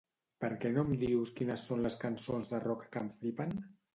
[0.43, 3.57] Per què no em dius quines són les cançons de rock que em flipen?